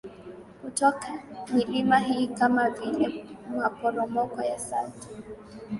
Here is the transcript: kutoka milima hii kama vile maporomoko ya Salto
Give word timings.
kutoka 0.61 1.07
milima 1.53 1.97
hii 1.99 2.27
kama 2.27 2.69
vile 2.69 3.25
maporomoko 3.57 4.41
ya 4.41 4.59
Salto 4.59 5.07